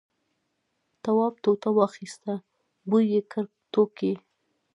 تواب 1.03 1.33
ټوټه 1.43 1.69
واخیسته 1.77 2.33
بوی 2.89 3.05
یې 3.13 3.21
کړ 3.31 3.45
توک 3.73 3.95
یې. 4.07 4.13